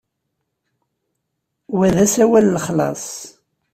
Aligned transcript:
Wa 1.75 1.87
d 1.95 1.97
asawal 2.05 2.45
n 2.47 2.51
lexlaṣ. 2.55 3.07